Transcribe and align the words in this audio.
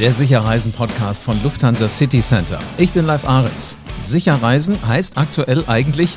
der 0.00 0.14
Sicherreisen-Podcast 0.14 1.22
von 1.22 1.42
Lufthansa 1.42 1.86
City 1.86 2.22
Center. 2.22 2.58
Ich 2.78 2.92
bin 2.92 3.04
Live 3.04 3.26
Ahrens. 3.26 3.76
Sicherreisen 4.00 4.78
heißt 4.88 5.18
aktuell 5.18 5.64
eigentlich 5.66 6.16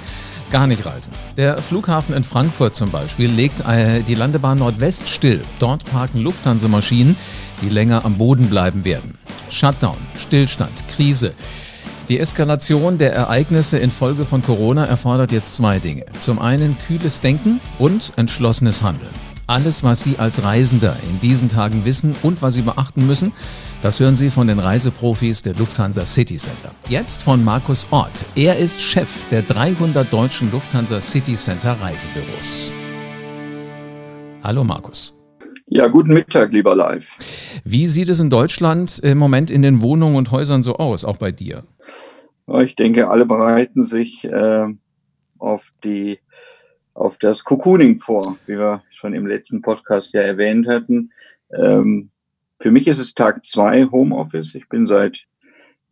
gar 0.51 0.67
nicht 0.67 0.85
reisen. 0.85 1.11
Der 1.35 1.61
Flughafen 1.61 2.15
in 2.15 2.23
Frankfurt 2.23 2.75
zum 2.75 2.91
Beispiel 2.91 3.29
legt 3.29 3.59
äh, 3.59 4.01
die 4.01 4.15
Landebahn 4.15 4.59
Nordwest 4.59 5.09
still. 5.09 5.43
Dort 5.59 5.83
parken 5.83 6.21
Lufthansa-Maschinen, 6.21 7.17
die 7.61 7.67
länger 7.67 8.05
am 8.05 8.17
Boden 8.17 8.47
bleiben 8.47 8.85
werden. 8.85 9.17
Shutdown, 9.49 9.97
Stillstand, 10.17 10.87
Krise. 10.87 11.33
Die 12.07 12.21
Eskalation 12.21 12.97
der 12.97 13.13
Ereignisse 13.13 13.79
infolge 13.79 14.23
von 14.23 14.41
Corona 14.43 14.85
erfordert 14.85 15.33
jetzt 15.33 15.55
zwei 15.55 15.79
Dinge. 15.79 16.05
Zum 16.19 16.39
einen 16.39 16.77
kühles 16.87 17.19
Denken 17.19 17.59
und 17.79 18.13
entschlossenes 18.15 18.81
Handeln. 18.81 19.32
Alles, 19.45 19.83
was 19.83 20.01
Sie 20.01 20.19
als 20.19 20.45
Reisender 20.45 20.95
in 21.09 21.19
diesen 21.19 21.49
Tagen 21.49 21.83
wissen 21.83 22.15
und 22.23 22.41
was 22.41 22.53
Sie 22.53 22.61
beachten 22.61 23.05
müssen, 23.05 23.33
das 23.81 23.99
hören 23.99 24.15
Sie 24.15 24.29
von 24.29 24.47
den 24.47 24.57
Reiseprofis 24.57 25.41
der 25.41 25.53
Lufthansa 25.53 26.05
City 26.05 26.37
Center. 26.37 26.71
Jetzt 26.87 27.23
von 27.23 27.43
Markus 27.43 27.85
Ort. 27.91 28.23
Er 28.35 28.57
ist 28.57 28.79
Chef 28.79 29.27
der 29.31 29.41
300 29.41 30.11
deutschen 30.13 30.49
Lufthansa 30.49 31.01
City 31.01 31.33
Center 31.33 31.73
Reisebüros. 31.73 32.73
Hallo 34.43 34.63
Markus. 34.63 35.13
Ja, 35.65 35.87
guten 35.87 36.13
Mittag, 36.13 36.53
lieber 36.53 36.73
Live. 36.73 37.17
Wie 37.65 37.85
sieht 37.87 38.07
es 38.07 38.21
in 38.21 38.29
Deutschland 38.29 38.99
im 38.99 39.17
Moment 39.17 39.51
in 39.51 39.61
den 39.61 39.81
Wohnungen 39.81 40.15
und 40.15 40.31
Häusern 40.31 40.63
so 40.63 40.77
aus, 40.77 41.03
auch 41.03 41.17
bei 41.17 41.33
dir? 41.33 41.65
Ich 42.61 42.77
denke, 42.77 43.09
alle 43.09 43.25
bereiten 43.25 43.83
sich 43.83 44.23
äh, 44.23 44.67
auf 45.37 45.71
die 45.83 46.19
auf 46.93 47.17
das 47.17 47.43
Cocooning 47.43 47.97
vor, 47.97 48.37
wie 48.45 48.57
wir 48.57 48.83
schon 48.91 49.13
im 49.13 49.25
letzten 49.25 49.61
Podcast 49.61 50.13
ja 50.13 50.21
erwähnt 50.21 50.67
hatten. 50.67 51.11
Ähm, 51.51 52.09
für 52.59 52.71
mich 52.71 52.87
ist 52.87 52.99
es 52.99 53.13
Tag 53.13 53.45
zwei 53.45 53.85
Homeoffice. 53.85 54.55
Ich 54.55 54.69
bin 54.69 54.87
seit 54.87 55.25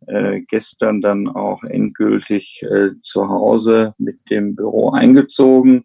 äh, 0.06 0.40
gestern 0.40 1.00
dann 1.00 1.28
auch 1.28 1.64
endgültig 1.64 2.62
äh, 2.62 2.98
zu 3.00 3.28
Hause 3.28 3.94
mit 3.98 4.30
dem 4.30 4.56
Büro 4.56 4.90
eingezogen. 4.90 5.84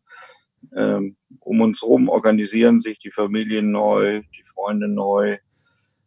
Ähm, 0.75 1.15
um 1.39 1.61
uns 1.61 1.81
herum 1.81 2.09
organisieren 2.09 2.79
sich 2.79 2.99
die 2.99 3.11
Familien 3.11 3.71
neu, 3.71 4.21
die 4.37 4.43
Freunde 4.43 4.87
neu, 4.87 5.37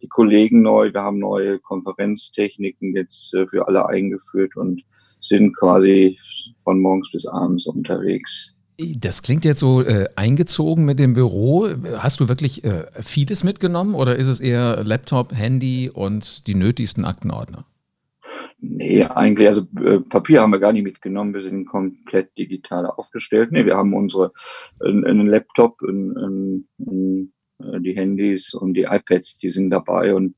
die 0.02 0.08
Kollegen 0.08 0.62
neu. 0.62 0.92
Wir 0.92 1.02
haben 1.02 1.18
neue 1.18 1.58
Konferenztechniken 1.58 2.94
jetzt 2.94 3.34
äh, 3.34 3.46
für 3.46 3.66
alle 3.66 3.86
eingeführt 3.86 4.56
und 4.56 4.82
sind 5.20 5.56
quasi 5.56 6.18
von 6.62 6.80
morgens 6.80 7.10
bis 7.12 7.26
abends 7.26 7.66
unterwegs. 7.66 8.56
Das 8.96 9.22
klingt 9.22 9.44
jetzt 9.44 9.60
so 9.60 9.82
äh, 9.82 10.08
eingezogen 10.16 10.84
mit 10.84 10.98
dem 10.98 11.12
Büro. 11.12 11.68
Hast 11.98 12.20
du 12.20 12.28
wirklich 12.28 12.64
äh, 12.64 12.84
vieles 13.02 13.44
mitgenommen 13.44 13.94
oder 13.94 14.16
ist 14.16 14.26
es 14.26 14.40
eher 14.40 14.82
Laptop, 14.84 15.34
Handy 15.34 15.90
und 15.92 16.46
die 16.46 16.54
nötigsten 16.54 17.04
Aktenordner? 17.04 17.66
Nee, 18.58 19.04
eigentlich, 19.04 19.48
also 19.48 19.62
äh, 19.84 20.00
Papier 20.00 20.40
haben 20.40 20.52
wir 20.52 20.60
gar 20.60 20.72
nicht 20.72 20.84
mitgenommen. 20.84 21.34
Wir 21.34 21.42
sind 21.42 21.66
komplett 21.66 22.36
digital 22.38 22.86
aufgestellt. 22.86 23.52
Nee, 23.52 23.66
wir 23.66 23.76
haben 23.76 23.94
unsere, 23.94 24.32
einen 24.80 25.26
Laptop, 25.26 25.80
ein, 25.82 26.66
ein, 26.78 27.32
äh, 27.58 27.80
die 27.80 27.96
Handys 27.96 28.54
und 28.54 28.74
die 28.74 28.82
iPads, 28.82 29.38
die 29.38 29.50
sind 29.50 29.70
dabei 29.70 30.14
und 30.14 30.36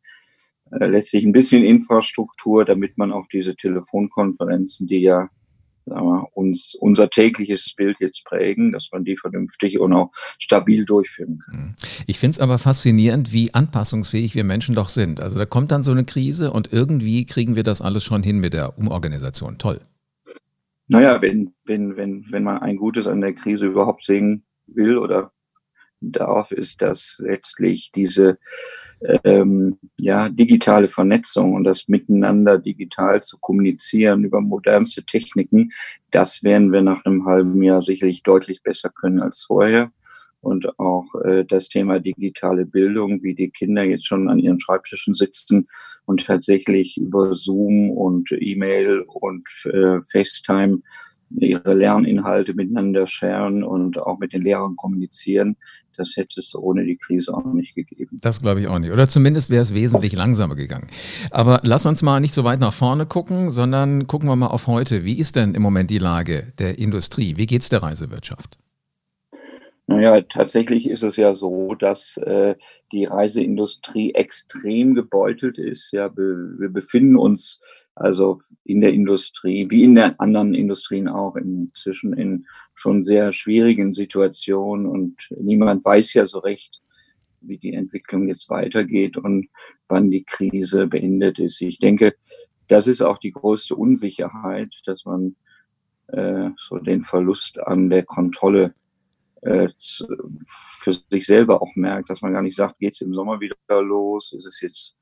äh, 0.70 0.86
letztlich 0.86 1.24
ein 1.24 1.32
bisschen 1.32 1.64
Infrastruktur, 1.64 2.64
damit 2.64 2.96
man 2.98 3.12
auch 3.12 3.26
diese 3.32 3.54
Telefonkonferenzen, 3.54 4.86
die 4.86 5.00
ja 5.00 5.28
wir, 5.86 6.26
uns 6.34 6.74
unser 6.74 7.10
tägliches 7.10 7.74
Bild 7.76 7.98
jetzt 8.00 8.24
prägen, 8.24 8.72
dass 8.72 8.88
man 8.92 9.04
die 9.04 9.16
vernünftig 9.16 9.78
und 9.78 9.92
auch 9.92 10.10
stabil 10.38 10.84
durchführen 10.84 11.38
kann. 11.38 11.56
Mhm. 11.56 11.74
Ich 12.06 12.18
finde 12.18 12.36
es 12.36 12.40
aber 12.40 12.58
faszinierend, 12.58 13.32
wie 13.32 13.54
anpassungsfähig 13.54 14.34
wir 14.34 14.44
Menschen 14.44 14.74
doch 14.74 14.88
sind. 14.88 15.20
Also 15.20 15.38
da 15.38 15.46
kommt 15.46 15.72
dann 15.72 15.82
so 15.82 15.92
eine 15.92 16.04
Krise 16.04 16.52
und 16.52 16.72
irgendwie 16.72 17.26
kriegen 17.26 17.56
wir 17.56 17.62
das 17.62 17.82
alles 17.82 18.04
schon 18.04 18.22
hin 18.22 18.38
mit 18.38 18.52
der 18.52 18.78
Umorganisation. 18.78 19.58
Toll. 19.58 19.80
Naja, 20.88 21.22
wenn, 21.22 21.54
wenn, 21.64 21.96
wenn, 21.96 22.24
wenn 22.30 22.42
man 22.42 22.58
ein 22.58 22.76
Gutes 22.76 23.06
an 23.06 23.20
der 23.20 23.32
Krise 23.32 23.66
überhaupt 23.66 24.04
sehen 24.04 24.44
will 24.66 24.98
oder 24.98 25.32
darf, 26.10 26.50
ist, 26.50 26.82
dass 26.82 27.16
letztlich 27.18 27.92
diese 27.94 28.38
ähm, 29.24 29.78
ja, 29.98 30.28
digitale 30.28 30.88
Vernetzung 30.88 31.54
und 31.54 31.64
das 31.64 31.88
Miteinander 31.88 32.58
digital 32.58 33.22
zu 33.22 33.38
kommunizieren 33.38 34.24
über 34.24 34.40
modernste 34.40 35.04
Techniken, 35.04 35.70
das 36.10 36.42
werden 36.42 36.72
wir 36.72 36.82
nach 36.82 37.04
einem 37.04 37.26
halben 37.26 37.62
Jahr 37.62 37.82
sicherlich 37.82 38.22
deutlich 38.22 38.62
besser 38.62 38.90
können 38.90 39.20
als 39.20 39.42
vorher. 39.42 39.90
Und 40.40 40.76
auch 40.80 41.14
äh, 41.24 41.44
das 41.44 41.68
Thema 41.68 42.00
digitale 42.00 42.66
Bildung, 42.66 43.22
wie 43.22 43.34
die 43.34 43.50
Kinder 43.50 43.84
jetzt 43.84 44.06
schon 44.06 44.28
an 44.28 44.40
ihren 44.40 44.58
Schreibtischen 44.58 45.14
sitzen 45.14 45.68
und 46.04 46.26
tatsächlich 46.26 46.96
über 46.96 47.32
Zoom 47.34 47.90
und 47.90 48.32
E-Mail 48.32 49.04
und 49.06 49.48
äh, 49.66 50.00
FaceTime 50.00 50.80
ihre 51.38 51.74
Lerninhalte 51.74 52.54
miteinander 52.54 53.06
scheren 53.06 53.64
und 53.64 53.98
auch 53.98 54.18
mit 54.18 54.32
den 54.32 54.42
Lehrern 54.42 54.76
kommunizieren. 54.76 55.56
Das 55.96 56.16
hätte 56.16 56.40
es 56.40 56.54
ohne 56.54 56.84
die 56.84 56.96
Krise 56.96 57.34
auch 57.34 57.44
nicht 57.52 57.74
gegeben. 57.74 58.18
Das 58.22 58.40
glaube 58.40 58.60
ich 58.60 58.68
auch 58.68 58.78
nicht. 58.78 58.92
Oder 58.92 59.08
zumindest 59.08 59.50
wäre 59.50 59.62
es 59.62 59.74
wesentlich 59.74 60.14
langsamer 60.14 60.56
gegangen. 60.56 60.86
Aber 61.30 61.60
lass 61.64 61.86
uns 61.86 62.02
mal 62.02 62.20
nicht 62.20 62.32
so 62.32 62.44
weit 62.44 62.60
nach 62.60 62.72
vorne 62.72 63.06
gucken, 63.06 63.50
sondern 63.50 64.06
gucken 64.06 64.28
wir 64.28 64.36
mal 64.36 64.46
auf 64.46 64.66
heute. 64.66 65.04
Wie 65.04 65.18
ist 65.18 65.36
denn 65.36 65.54
im 65.54 65.62
Moment 65.62 65.90
die 65.90 65.98
Lage 65.98 66.52
der 66.58 66.78
Industrie? 66.78 67.36
Wie 67.36 67.46
geht 67.46 67.62
es 67.62 67.68
der 67.68 67.82
Reisewirtschaft? 67.82 68.58
Naja, 69.88 70.20
tatsächlich 70.20 70.88
ist 70.88 71.02
es 71.02 71.16
ja 71.16 71.34
so, 71.34 71.74
dass 71.74 72.16
äh, 72.18 72.54
die 72.92 73.04
Reiseindustrie 73.04 74.14
extrem 74.14 74.94
gebeutelt 74.94 75.58
ist. 75.58 75.92
Ja, 75.92 76.08
be 76.08 76.54
wir 76.58 76.68
befinden 76.68 77.16
uns 77.16 77.60
also 77.94 78.38
in 78.64 78.80
der 78.80 78.92
Industrie, 78.92 79.70
wie 79.70 79.82
in 79.82 79.96
den 79.96 80.18
anderen 80.20 80.54
Industrien 80.54 81.08
auch, 81.08 81.36
inzwischen 81.36 82.12
in 82.12 82.46
schon 82.74 83.02
sehr 83.02 83.32
schwierigen 83.32 83.92
Situationen 83.92 84.86
und 84.86 85.28
niemand 85.36 85.84
weiß 85.84 86.14
ja 86.14 86.26
so 86.26 86.38
recht, 86.38 86.80
wie 87.40 87.58
die 87.58 87.74
Entwicklung 87.74 88.28
jetzt 88.28 88.48
weitergeht 88.50 89.16
und 89.16 89.48
wann 89.88 90.10
die 90.10 90.24
Krise 90.24 90.86
beendet 90.86 91.40
ist. 91.40 91.60
Ich 91.60 91.80
denke, 91.80 92.14
das 92.68 92.86
ist 92.86 93.02
auch 93.02 93.18
die 93.18 93.32
größte 93.32 93.74
Unsicherheit, 93.74 94.80
dass 94.86 95.04
man 95.04 95.34
äh, 96.06 96.50
so 96.56 96.78
den 96.78 97.02
Verlust 97.02 97.58
an 97.58 97.90
der 97.90 98.04
Kontrolle 98.04 98.74
für 99.44 100.92
sich 101.10 101.26
selber 101.26 101.62
auch 101.62 101.74
merkt, 101.74 102.10
dass 102.10 102.22
man 102.22 102.32
gar 102.32 102.42
nicht 102.42 102.56
sagt, 102.56 102.78
geht 102.78 102.94
es 102.94 103.00
im 103.00 103.12
Sommer 103.12 103.40
wieder 103.40 103.56
los, 103.68 104.32
ist 104.32 104.46
es 104.46 104.60
jetzt, 104.60 104.96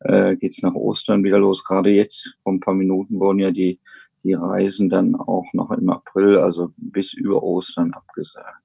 äh, 0.00 0.36
geht 0.36 0.52
es 0.52 0.62
nach 0.62 0.74
Ostern 0.74 1.24
wieder 1.24 1.38
los. 1.38 1.64
Gerade 1.64 1.90
jetzt, 1.90 2.36
vor 2.42 2.52
ein 2.52 2.60
paar 2.60 2.74
Minuten 2.74 3.18
wurden 3.18 3.38
ja 3.38 3.50
die, 3.50 3.80
die 4.22 4.34
Reisen 4.34 4.88
dann 4.88 5.14
auch 5.14 5.46
noch 5.52 5.70
im 5.70 5.88
April, 5.88 6.38
also 6.38 6.72
bis 6.76 7.14
über 7.14 7.42
Ostern 7.42 7.92
abgesagt. 7.94 8.62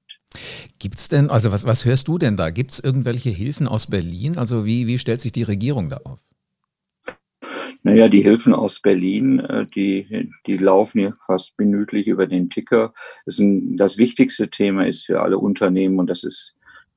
Gibt 0.78 0.98
es 0.98 1.08
denn, 1.08 1.30
also 1.30 1.52
was, 1.52 1.66
was 1.66 1.84
hörst 1.84 2.08
du 2.08 2.18
denn 2.18 2.36
da? 2.36 2.50
Gibt 2.50 2.72
es 2.72 2.80
irgendwelche 2.80 3.30
Hilfen 3.30 3.68
aus 3.68 3.86
Berlin? 3.86 4.38
Also 4.38 4.64
wie, 4.64 4.86
wie 4.86 4.98
stellt 4.98 5.20
sich 5.20 5.32
die 5.32 5.42
Regierung 5.42 5.88
da 5.88 5.98
auf? 6.04 6.20
Naja, 7.84 8.08
die 8.08 8.22
Hilfen 8.22 8.54
aus 8.54 8.80
Berlin, 8.80 9.40
äh, 9.40 9.66
die, 9.66 10.30
die 10.46 10.56
laufen 10.56 11.00
ja 11.00 11.12
fast 11.26 11.58
minütlich 11.58 12.06
über 12.06 12.26
den 12.26 12.48
Ticker. 12.48 12.94
Das, 13.26 13.38
ein, 13.38 13.76
das 13.76 13.98
wichtigste 13.98 14.48
Thema 14.48 14.86
ist 14.86 15.06
für 15.06 15.20
alle 15.20 15.38
Unternehmen 15.38 15.98
und 15.98 16.06
das 16.06 16.22
ist, 16.22 16.54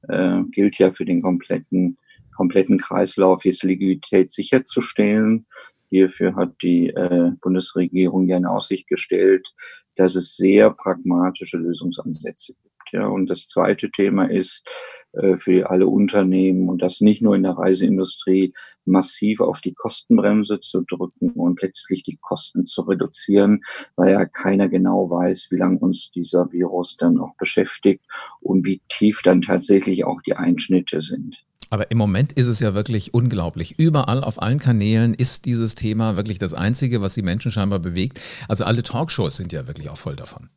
äh, 0.07 0.41
gilt 0.51 0.77
ja 0.77 0.91
für 0.91 1.05
den 1.05 1.23
kompletten, 1.23 1.97
kompletten 2.35 2.77
Kreislauf, 2.77 3.45
jetzt 3.45 3.63
Liquidität 3.63 4.31
sicherzustellen. 4.31 5.47
Hierfür 5.89 6.35
hat 6.35 6.53
die 6.61 6.89
äh, 6.89 7.31
Bundesregierung 7.41 8.27
ja 8.27 8.37
in 8.37 8.45
Aussicht 8.45 8.87
gestellt, 8.87 9.53
dass 9.95 10.15
es 10.15 10.35
sehr 10.35 10.69
pragmatische 10.69 11.57
Lösungsansätze 11.57 12.53
gibt. 12.61 12.74
Ja, 12.95 13.07
und 13.07 13.29
das 13.29 13.49
zweite 13.49 13.91
Thema 13.91 14.31
ist 14.31 14.65
äh, 15.11 15.35
für 15.35 15.69
alle 15.69 15.85
Unternehmen 15.85 16.69
und 16.69 16.81
das 16.81 17.01
nicht 17.01 17.21
nur 17.21 17.35
in 17.35 17.43
der 17.43 17.57
Reiseindustrie 17.57 18.53
massiv 18.85 19.41
auf 19.41 19.59
die 19.59 19.73
Kostenbremse 19.73 20.61
zu 20.61 20.81
drücken 20.81 21.31
und 21.31 21.61
letztlich 21.61 22.03
die 22.03 22.17
Kosten 22.21 22.65
zu 22.65 22.83
reduzieren, 22.83 23.65
weil 23.97 24.13
ja 24.13 24.25
keiner 24.25 24.69
genau 24.69 25.09
weiß, 25.09 25.47
wie 25.51 25.57
lange 25.57 25.79
uns 25.79 26.09
dieser 26.11 26.49
Virus 26.53 26.95
dann 26.95 27.19
auch 27.19 27.35
beschäftigt 27.37 28.05
und 28.39 28.65
wie 28.65 28.81
tief 28.87 29.21
dann 29.23 29.41
tatsächlich 29.41 30.05
auch 30.05 30.21
die 30.21 30.37
Einschnitte 30.37 31.01
sind. 31.01 31.43
Aber 31.69 31.91
im 31.91 31.97
Moment 31.97 32.31
ist 32.31 32.47
es 32.47 32.61
ja 32.61 32.75
wirklich 32.75 33.13
unglaublich. 33.13 33.77
Überall 33.77 34.23
auf 34.23 34.41
allen 34.41 34.59
Kanälen 34.59 35.13
ist 35.13 35.43
dieses 35.43 35.75
Thema 35.75 36.15
wirklich 36.15 36.39
das 36.39 36.53
Einzige, 36.53 37.01
was 37.01 37.15
die 37.15 37.23
Menschen 37.23 37.51
scheinbar 37.51 37.79
bewegt. 37.79 38.21
Also 38.47 38.63
alle 38.63 38.83
Talkshows 38.83 39.35
sind 39.35 39.51
ja 39.51 39.67
wirklich 39.67 39.89
auch 39.89 39.97
voll 39.97 40.15
davon. 40.15 40.47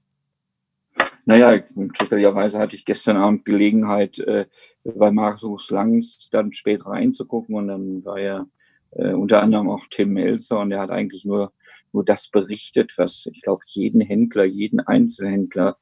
Naja, 1.29 1.63
zufälligerweise 1.93 2.59
hatte 2.59 2.75
ich 2.75 2.87
gestern 2.87 3.19
Abend 3.19 3.45
Gelegenheit, 3.45 4.19
äh, 4.19 4.47
bei 4.83 5.11
Markus 5.11 5.71
Langs 5.71 6.31
dann 6.31 6.55
spät 6.55 6.87
reinzugucken 6.87 7.55
und 7.55 7.69
dann 7.69 8.03
war 8.03 8.19
ja 8.19 8.47
äh, 8.93 9.13
unter 9.13 9.43
anderem 9.43 9.69
auch 9.69 9.85
Tim 9.91 10.15
Melzer 10.15 10.59
und 10.59 10.71
der 10.71 10.81
hat 10.81 10.89
eigentlich 10.89 11.27
nur, 11.27 11.53
nur 11.93 12.03
das 12.03 12.31
berichtet, 12.31 12.95
was 12.97 13.29
ich 13.31 13.43
glaube, 13.43 13.61
jeden 13.67 14.01
Händler, 14.01 14.47
jeden 14.47 14.81
Einzelhändler, 14.81 15.77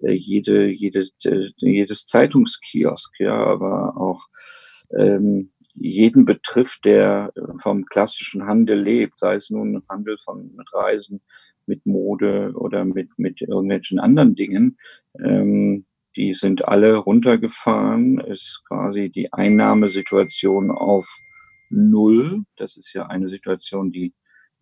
äh, 0.00 0.12
jede, 0.12 0.68
jede, 0.68 1.08
äh, 1.24 1.48
jedes 1.56 2.04
Zeitungskiosk, 2.04 3.20
ja, 3.20 3.34
aber 3.34 3.96
auch 3.96 4.26
ähm, 4.98 5.50
jeden 5.80 6.26
betrifft, 6.26 6.84
der 6.84 7.32
vom 7.60 7.86
klassischen 7.86 8.46
Handel 8.46 8.80
lebt, 8.80 9.18
sei 9.18 9.34
es 9.34 9.48
nun 9.48 9.82
Handel 9.88 10.18
von 10.18 10.54
mit 10.54 10.72
Reisen, 10.74 11.22
mit 11.66 11.86
Mode 11.86 12.52
oder 12.54 12.84
mit, 12.84 13.18
mit 13.18 13.40
irgendwelchen 13.40 13.98
anderen 13.98 14.34
Dingen. 14.34 14.78
Ähm, 15.18 15.86
die 16.16 16.34
sind 16.34 16.68
alle 16.68 16.96
runtergefahren, 16.96 18.18
ist 18.18 18.62
quasi 18.68 19.10
die 19.10 19.32
Einnahmesituation 19.32 20.70
auf 20.70 21.08
Null. 21.70 22.42
Das 22.56 22.76
ist 22.76 22.92
ja 22.92 23.06
eine 23.06 23.30
Situation, 23.30 23.90
die 23.90 24.12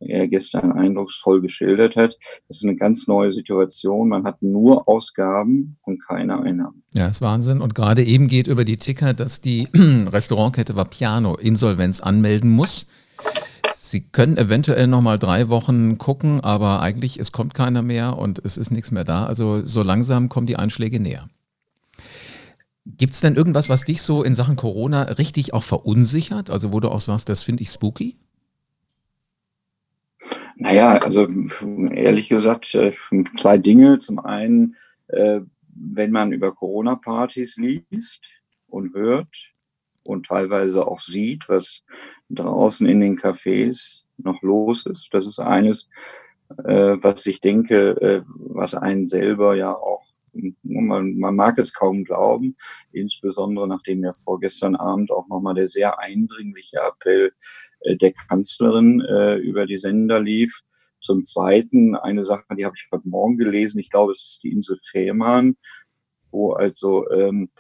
er 0.01 0.29
gestern 0.29 0.73
eindrucksvoll 0.73 1.41
geschildert 1.41 1.97
hat. 1.97 2.17
Das 2.47 2.59
ist 2.59 2.65
eine 2.65 2.77
ganz 2.77 3.07
neue 3.07 3.33
Situation. 3.33 4.09
Man 4.09 4.25
hat 4.25 4.43
nur 4.43 4.89
Ausgaben 4.89 5.77
und 5.83 6.05
keine 6.05 6.41
Einnahmen. 6.41 6.83
Ja, 6.95 7.09
ist 7.09 7.21
Wahnsinn. 7.21 7.61
Und 7.61 7.75
gerade 7.75 8.05
eben 8.05 8.29
geht 8.29 8.47
über 8.47 8.65
die 8.65 8.77
Ticker, 8.77 9.15
dass 9.15 9.41
die 9.41 9.69
Restaurantkette 9.75 10.77
Vapiano 10.77 11.37
Insolvenz 11.37 12.01
anmelden 12.01 12.51
muss. 12.51 12.87
Sie 13.75 14.03
können 14.03 14.37
eventuell 14.37 14.87
noch 14.87 15.01
mal 15.01 15.19
drei 15.19 15.49
Wochen 15.49 15.97
gucken, 15.99 16.41
aber 16.43 16.81
eigentlich 16.83 17.19
es 17.19 17.33
kommt 17.33 17.55
keiner 17.55 17.83
mehr 17.83 18.19
und 18.19 18.39
es 18.45 18.59
ist 18.59 18.71
nichts 18.71 18.91
mehr 18.91 19.05
da. 19.05 19.27
Also 19.27 19.67
so 19.67 19.83
langsam 19.83 20.29
kommen 20.29 20.47
die 20.47 20.57
Einschläge 20.57 21.01
näher. 21.01 21.29
Gibt 22.85 23.15
es 23.15 23.21
denn 23.21 23.35
irgendwas, 23.35 23.69
was 23.69 23.85
dich 23.85 24.03
so 24.03 24.23
in 24.23 24.35
Sachen 24.35 24.57
Corona 24.57 25.03
richtig 25.03 25.53
auch 25.55 25.63
verunsichert? 25.63 26.51
Also 26.51 26.73
wo 26.73 26.81
du 26.81 26.91
auch 26.91 27.01
sagst, 27.01 27.29
das 27.29 27.43
finde 27.43 27.63
ich 27.63 27.71
spooky? 27.71 28.17
Naja, 30.61 30.97
also 30.97 31.29
ehrlich 31.93 32.29
gesagt, 32.29 32.75
äh, 32.75 32.91
zwei 33.37 33.59
Dinge. 33.59 34.01
Zum 34.01 34.19
einen, 34.19 34.75
äh, 35.07 35.41
wenn 35.69 36.11
man 36.11 36.33
über 36.33 36.53
Corona-Partys 36.53 37.57
liest 37.57 38.23
und 38.67 38.93
hört 38.93 39.53
und 40.03 40.27
teilweise 40.27 40.85
auch 40.85 40.99
sieht, 40.99 41.49
was 41.49 41.85
draußen 42.31 42.89
in 42.89 42.99
den 42.99 43.17
Cafés 43.17 44.03
noch 44.17 44.43
los 44.43 44.85
ist. 44.87 45.15
Das 45.15 45.27
ist 45.27 45.39
eines, 45.39 45.89
äh, 46.65 46.97
was 47.01 47.25
ich 47.27 47.39
denke, 47.39 48.25
was 48.27 48.75
einen 48.75 49.07
selber 49.07 49.55
ja 49.55 49.73
auch 49.73 50.08
man, 50.63 51.19
man 51.19 51.37
mag 51.37 51.59
es 51.59 51.73
kaum 51.73 52.05
glauben, 52.05 52.57
insbesondere 52.93 53.69
nachdem 53.69 54.05
ja 54.05 54.13
vorgestern 54.13 54.77
Abend 54.77 55.11
auch 55.11 55.29
nochmal 55.29 55.55
der 55.55 55.67
sehr 55.67 55.99
eindringliche 55.99 56.79
Appell 56.79 57.33
äh, 57.81 57.97
der 57.97 58.13
Kanzlerin 58.13 59.01
äh, 59.01 59.37
über 59.37 59.67
die 59.67 59.77
Sender 59.77 60.21
lief. 60.21 60.61
Zum 61.01 61.23
Zweiten 61.23 61.95
eine 61.95 62.25
Sache, 62.25 62.45
die 62.57 62.65
habe 62.65 62.75
ich 62.77 62.89
heute 62.93 63.09
Morgen 63.09 63.39
gelesen. 63.39 63.79
Ich 63.79 63.91
glaube, 63.91 64.13
es 64.13 64.27
ist 64.27 64.43
die 64.43 64.51
Insel 64.51 64.77
Fehmarn, 64.83 65.57
wo 66.31 66.53
also 66.53 67.09
ähm, 67.11 67.51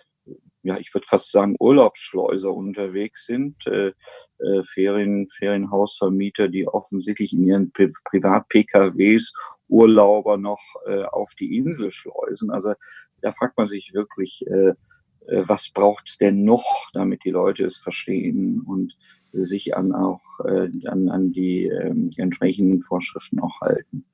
ja, 0.62 0.76
ich 0.78 0.92
würde 0.92 1.06
fast 1.06 1.30
sagen, 1.30 1.56
Urlaubsschleuser 1.58 2.52
unterwegs 2.52 3.26
sind, 3.26 3.66
äh, 3.66 3.92
äh, 4.38 4.62
Ferien, 4.62 5.28
Ferienhausvermieter, 5.28 6.48
die 6.48 6.66
offensichtlich 6.66 7.32
in 7.32 7.44
ihren 7.44 7.72
Privat-PKWs 7.72 9.32
Urlauber 9.68 10.36
noch 10.36 10.62
äh, 10.86 11.04
auf 11.04 11.34
die 11.38 11.56
Insel 11.56 11.90
schleusen. 11.90 12.50
Also 12.50 12.74
da 13.20 13.32
fragt 13.32 13.56
man 13.56 13.66
sich 13.66 13.92
wirklich, 13.94 14.44
äh, 14.46 14.70
äh 14.70 14.74
was 15.46 15.70
braucht 15.70 16.20
denn 16.20 16.44
noch, 16.44 16.90
damit 16.92 17.24
die 17.24 17.30
Leute 17.30 17.64
es 17.64 17.76
verstehen 17.76 18.62
und 18.66 18.96
sich 19.32 19.76
an 19.76 19.92
auch 19.92 20.22
äh, 20.44 20.70
an, 20.86 21.08
an 21.08 21.32
die 21.32 21.66
äh, 21.66 21.94
entsprechenden 22.16 22.80
Vorschriften 22.80 23.40
auch 23.40 23.60
halten. 23.60 24.04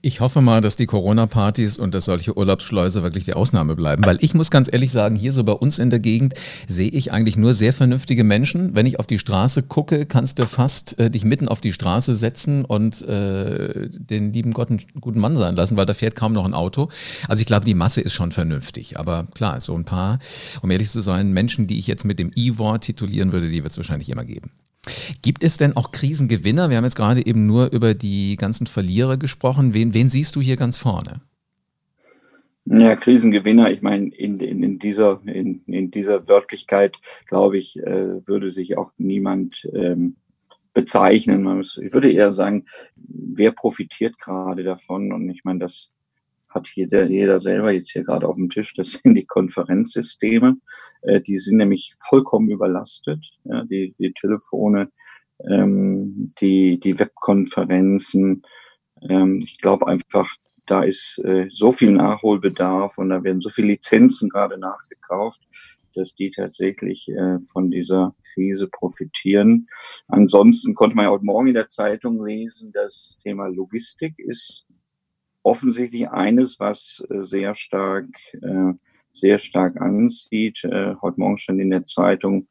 Ich 0.00 0.20
hoffe 0.20 0.40
mal, 0.40 0.60
dass 0.60 0.76
die 0.76 0.86
Corona-Partys 0.86 1.78
und 1.78 1.92
dass 1.92 2.04
solche 2.04 2.36
Urlaubsschleuse 2.36 3.02
wirklich 3.02 3.24
die 3.24 3.34
Ausnahme 3.34 3.74
bleiben, 3.74 4.04
weil 4.04 4.18
ich 4.20 4.32
muss 4.32 4.50
ganz 4.50 4.72
ehrlich 4.72 4.92
sagen, 4.92 5.16
hier 5.16 5.32
so 5.32 5.42
bei 5.42 5.52
uns 5.52 5.78
in 5.78 5.90
der 5.90 5.98
Gegend 5.98 6.34
sehe 6.66 6.88
ich 6.88 7.12
eigentlich 7.12 7.36
nur 7.36 7.52
sehr 7.52 7.72
vernünftige 7.72 8.22
Menschen. 8.22 8.76
Wenn 8.76 8.86
ich 8.86 9.00
auf 9.00 9.06
die 9.06 9.18
Straße 9.18 9.64
gucke, 9.64 10.06
kannst 10.06 10.38
du 10.38 10.46
fast 10.46 10.98
äh, 10.98 11.10
dich 11.10 11.24
mitten 11.24 11.48
auf 11.48 11.60
die 11.60 11.72
Straße 11.72 12.14
setzen 12.14 12.64
und 12.64 13.02
äh, 13.02 13.88
den 13.90 14.32
lieben 14.32 14.52
Gott 14.52 14.70
einen 14.70 14.80
guten 15.00 15.18
Mann 15.18 15.36
sein 15.36 15.56
lassen, 15.56 15.76
weil 15.76 15.86
da 15.86 15.94
fährt 15.94 16.14
kaum 16.14 16.32
noch 16.32 16.44
ein 16.44 16.54
Auto. 16.54 16.88
Also 17.28 17.40
ich 17.40 17.46
glaube, 17.46 17.64
die 17.64 17.74
Masse 17.74 18.00
ist 18.00 18.12
schon 18.12 18.32
vernünftig. 18.32 18.98
Aber 18.98 19.26
klar, 19.34 19.60
so 19.60 19.74
ein 19.76 19.84
paar, 19.84 20.20
um 20.62 20.70
ehrlich 20.70 20.90
zu 20.90 21.00
sein, 21.00 21.32
Menschen, 21.32 21.66
die 21.66 21.78
ich 21.78 21.88
jetzt 21.88 22.04
mit 22.04 22.18
dem 22.18 22.30
I-Wort 22.36 22.84
titulieren 22.84 23.32
würde, 23.32 23.50
die 23.50 23.62
wird 23.62 23.72
es 23.72 23.76
wahrscheinlich 23.76 24.10
immer 24.10 24.24
geben. 24.24 24.52
Gibt 25.22 25.42
es 25.42 25.56
denn 25.56 25.76
auch 25.76 25.92
Krisengewinner? 25.92 26.70
Wir 26.70 26.76
haben 26.76 26.84
jetzt 26.84 26.96
gerade 26.96 27.24
eben 27.24 27.46
nur 27.46 27.72
über 27.72 27.94
die 27.94 28.36
ganzen 28.36 28.66
Verlierer 28.66 29.16
gesprochen. 29.16 29.74
Wen, 29.74 29.94
wen 29.94 30.08
siehst 30.08 30.36
du 30.36 30.40
hier 30.40 30.56
ganz 30.56 30.78
vorne? 30.78 31.20
Ja, 32.68 32.96
Krisengewinner, 32.96 33.70
ich 33.70 33.80
meine, 33.80 34.08
in, 34.08 34.40
in, 34.40 34.62
in, 34.62 34.78
dieser, 34.80 35.20
in, 35.26 35.62
in 35.66 35.92
dieser 35.92 36.26
Wörtlichkeit, 36.28 36.98
glaube 37.26 37.58
ich, 37.58 37.78
äh, 37.78 38.26
würde 38.26 38.50
sich 38.50 38.76
auch 38.76 38.90
niemand 38.98 39.68
ähm, 39.72 40.16
bezeichnen. 40.74 41.44
Muss, 41.44 41.78
ich 41.80 41.92
würde 41.94 42.10
eher 42.10 42.32
sagen, 42.32 42.66
wer 42.96 43.52
profitiert 43.52 44.18
gerade 44.18 44.64
davon? 44.64 45.12
Und 45.12 45.30
ich 45.30 45.44
meine, 45.44 45.60
das 45.60 45.92
hat 46.56 46.68
jeder, 46.74 47.06
jeder 47.06 47.38
selber 47.38 47.70
jetzt 47.70 47.92
hier 47.92 48.04
gerade 48.04 48.26
auf 48.26 48.36
dem 48.36 48.48
Tisch, 48.48 48.74
das 48.74 48.92
sind 49.02 49.14
die 49.14 49.26
Konferenzsysteme. 49.26 50.56
Äh, 51.02 51.20
die 51.20 51.36
sind 51.36 51.58
nämlich 51.58 51.94
vollkommen 52.08 52.50
überlastet. 52.50 53.24
Ja, 53.44 53.64
die, 53.64 53.94
die 53.98 54.12
Telefone, 54.12 54.90
ähm, 55.48 56.30
die, 56.40 56.80
die 56.80 56.98
Webkonferenzen. 56.98 58.42
Ähm, 59.08 59.40
ich 59.44 59.58
glaube 59.58 59.86
einfach, 59.86 60.28
da 60.64 60.82
ist 60.82 61.18
äh, 61.24 61.46
so 61.50 61.70
viel 61.70 61.92
Nachholbedarf 61.92 62.98
und 62.98 63.10
da 63.10 63.22
werden 63.22 63.40
so 63.40 63.50
viele 63.50 63.68
Lizenzen 63.68 64.28
gerade 64.28 64.58
nachgekauft, 64.58 65.42
dass 65.94 66.14
die 66.14 66.30
tatsächlich 66.30 67.08
äh, 67.08 67.38
von 67.52 67.70
dieser 67.70 68.14
Krise 68.32 68.66
profitieren. 68.66 69.68
Ansonsten 70.08 70.74
konnte 70.74 70.96
man 70.96 71.04
ja 71.04 71.10
heute 71.10 71.24
Morgen 71.24 71.48
in 71.48 71.54
der 71.54 71.70
Zeitung 71.70 72.24
lesen, 72.24 72.72
das 72.72 73.16
Thema 73.22 73.46
Logistik 73.46 74.18
ist 74.18 74.65
offensichtlich 75.46 76.10
eines, 76.10 76.58
was 76.58 77.04
äh, 77.08 77.22
sehr 77.22 77.54
stark, 77.54 78.08
äh, 78.42 78.72
sehr 79.12 79.38
stark 79.38 79.80
anzieht. 79.80 80.64
Äh, 80.64 80.96
heute 81.00 81.20
Morgen 81.20 81.38
stand 81.38 81.60
in 81.60 81.70
der 81.70 81.86
Zeitung 81.86 82.48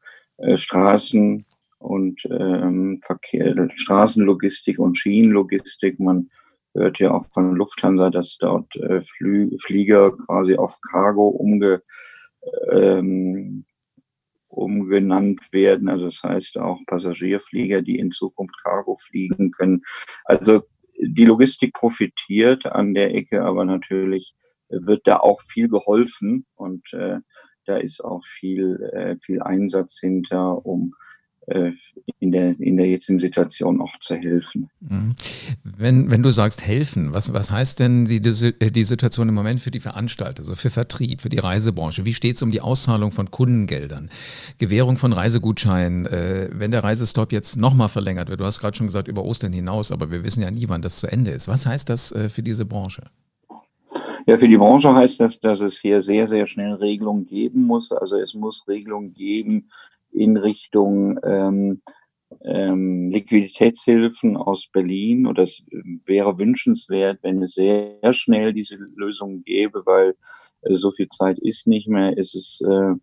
Straßen 0.54 1.46
und 1.78 2.28
ähm, 2.30 3.00
Verkehr, 3.02 3.70
Straßenlogistik 3.70 4.78
und 4.78 4.98
Schienenlogistik. 4.98 5.98
Man 5.98 6.28
hört 6.74 6.98
ja 6.98 7.12
auch 7.12 7.24
von 7.32 7.54
Lufthansa, 7.54 8.10
dass 8.10 8.36
dort 8.36 8.70
Flü 9.02 9.56
Flieger 9.56 10.12
quasi 10.12 10.56
auf 10.56 10.78
Cargo 10.82 11.28
umge, 11.28 11.82
ähm, 12.70 13.64
umgenannt 14.48 15.40
werden. 15.54 15.88
Also 15.88 16.04
das 16.04 16.22
heißt 16.22 16.58
auch 16.58 16.80
Passagierflieger, 16.86 17.80
die 17.80 17.98
in 17.98 18.12
Zukunft 18.12 18.62
Cargo 18.62 18.94
fliegen 18.96 19.52
können. 19.52 19.82
Also 20.26 20.64
die 21.00 21.24
Logistik 21.24 21.74
profitiert 21.74 22.66
an 22.66 22.94
der 22.94 23.14
Ecke, 23.14 23.42
aber 23.42 23.64
natürlich 23.64 24.34
wird 24.68 25.06
da 25.06 25.18
auch 25.18 25.40
viel 25.40 25.68
geholfen 25.68 26.46
und 26.54 26.92
äh, 26.92 27.18
da 27.66 27.76
ist 27.78 28.02
auch 28.02 28.24
viel, 28.24 28.80
äh, 28.92 29.16
viel 29.18 29.42
Einsatz 29.42 29.98
hinter, 29.98 30.64
um 30.64 30.92
äh, 30.92 31.15
in 31.46 32.32
der, 32.32 32.58
in 32.58 32.76
der 32.76 32.86
jetzigen 32.86 33.20
Situation 33.20 33.80
auch 33.80 33.96
zu 34.00 34.16
helfen. 34.16 34.68
Mhm. 34.80 35.14
Wenn, 35.62 36.10
wenn 36.10 36.22
du 36.22 36.30
sagst 36.30 36.66
helfen, 36.66 37.14
was, 37.14 37.32
was 37.32 37.52
heißt 37.52 37.78
denn 37.78 38.04
die, 38.04 38.20
die 38.20 38.82
Situation 38.82 39.28
im 39.28 39.34
Moment 39.34 39.60
für 39.60 39.70
die 39.70 39.78
Veranstalter, 39.78 40.40
also 40.40 40.56
für 40.56 40.70
Vertrieb, 40.70 41.20
für 41.20 41.28
die 41.28 41.38
Reisebranche? 41.38 42.04
Wie 42.04 42.14
steht 42.14 42.36
es 42.36 42.42
um 42.42 42.50
die 42.50 42.60
Auszahlung 42.60 43.12
von 43.12 43.30
Kundengeldern, 43.30 44.10
Gewährung 44.58 44.96
von 44.96 45.12
Reisegutscheinen, 45.12 46.06
äh, 46.06 46.48
wenn 46.52 46.72
der 46.72 46.82
Reisestop 46.82 47.30
jetzt 47.30 47.56
nochmal 47.56 47.88
verlängert 47.88 48.28
wird? 48.28 48.40
Du 48.40 48.44
hast 48.44 48.58
gerade 48.58 48.76
schon 48.76 48.88
gesagt, 48.88 49.06
über 49.06 49.24
Ostern 49.24 49.52
hinaus, 49.52 49.92
aber 49.92 50.10
wir 50.10 50.24
wissen 50.24 50.42
ja 50.42 50.50
nie, 50.50 50.68
wann 50.68 50.82
das 50.82 50.98
zu 50.98 51.06
Ende 51.06 51.30
ist. 51.30 51.46
Was 51.46 51.64
heißt 51.64 51.88
das 51.88 52.10
äh, 52.10 52.28
für 52.28 52.42
diese 52.42 52.64
Branche? 52.64 53.04
Ja, 54.26 54.36
für 54.36 54.48
die 54.48 54.56
Branche 54.56 54.92
heißt 54.92 55.20
das, 55.20 55.38
dass 55.38 55.60
es 55.60 55.78
hier 55.78 56.02
sehr, 56.02 56.26
sehr 56.26 56.48
schnell 56.48 56.74
Regelungen 56.74 57.26
geben 57.26 57.62
muss. 57.62 57.92
Also 57.92 58.16
es 58.16 58.34
muss 58.34 58.66
Regelungen 58.66 59.14
geben, 59.14 59.68
in 60.12 60.36
Richtung 60.36 61.18
ähm, 61.24 61.82
ähm, 62.44 63.10
Liquiditätshilfen 63.10 64.36
aus 64.36 64.68
Berlin. 64.72 65.26
Und 65.26 65.38
das 65.38 65.62
wäre 66.04 66.38
wünschenswert, 66.38 67.18
wenn 67.22 67.42
es 67.42 67.54
sehr 67.54 68.12
schnell 68.12 68.52
diese 68.52 68.76
Lösung 68.76 69.42
gäbe, 69.44 69.82
weil 69.84 70.14
äh, 70.62 70.74
so 70.74 70.90
viel 70.90 71.08
Zeit 71.08 71.38
ist 71.38 71.66
nicht 71.66 71.88
mehr. 71.88 72.16
Es 72.16 72.34
ist 72.34 72.62
äh, 72.62 72.94